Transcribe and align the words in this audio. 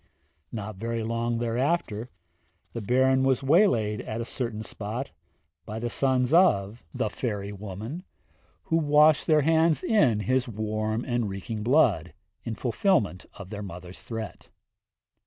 Not 0.51 0.77
very 0.77 1.03
long 1.03 1.37
thereafter, 1.37 2.09
the 2.73 2.81
Baron 2.81 3.21
was 3.23 3.43
waylaid 3.43 4.01
at 4.01 4.19
a 4.19 4.25
certain 4.25 4.63
spot 4.63 5.11
by 5.63 5.77
the 5.77 5.91
sons 5.91 6.33
of 6.33 6.83
the 6.91 7.07
'fairy' 7.07 7.51
woman, 7.53 8.01
who 8.63 8.77
washed 8.77 9.27
their 9.27 9.41
hands 9.43 9.83
in 9.83 10.21
his 10.21 10.47
warm 10.47 11.05
and 11.05 11.29
reeking 11.29 11.61
blood, 11.61 12.15
in 12.43 12.55
fulfilment 12.55 13.27
of 13.33 13.51
their 13.51 13.61
mother's 13.61 14.01
threat. 14.01 14.49